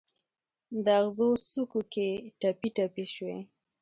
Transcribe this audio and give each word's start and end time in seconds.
د 0.85 0.87
اغزو 1.01 1.29
څوکو 1.49 1.81
کې 1.93 2.07
ټپي، 2.39 2.69
ټپي 2.77 3.05
شوي 3.15 3.37